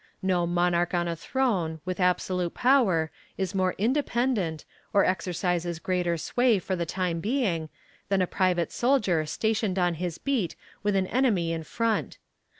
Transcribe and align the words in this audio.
No 0.23 0.47
monarch 0.47 0.95
on 0.95 1.07
a 1.07 1.15
throne, 1.15 1.79
with 1.85 1.99
absolute 1.99 2.55
power, 2.55 3.11
is 3.37 3.53
more 3.53 3.75
independent, 3.77 4.65
or 4.95 5.05
exercises 5.05 5.77
greater 5.77 6.17
sway 6.17 6.57
for 6.57 6.75
the 6.75 6.87
time 6.87 7.19
being, 7.19 7.69
than 8.09 8.19
a 8.23 8.25
private 8.25 8.71
soldier 8.71 9.27
stationed 9.27 9.77
on 9.77 9.93
his 9.93 10.17
beat 10.17 10.55
with 10.81 10.95
an 10.95 11.05
enemy 11.05 11.53
in 11.53 11.61
front. 11.61 12.17